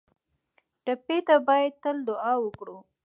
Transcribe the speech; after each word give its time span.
ټپي 0.85 1.17
ته 1.27 1.35
باید 1.47 1.73
تل 1.83 1.97
دعا 2.09 2.33
وکړو 2.41 2.77